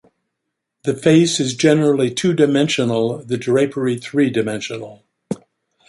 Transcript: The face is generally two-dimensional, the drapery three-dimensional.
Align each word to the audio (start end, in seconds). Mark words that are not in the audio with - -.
The 0.83 0.95
face 0.95 1.39
is 1.39 1.53
generally 1.53 2.11
two-dimensional, 2.11 3.19
the 3.23 3.37
drapery 3.37 3.99
three-dimensional. 3.99 5.03